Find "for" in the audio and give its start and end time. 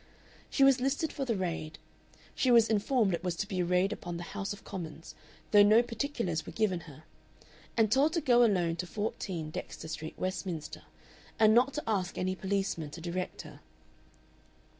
1.13-1.25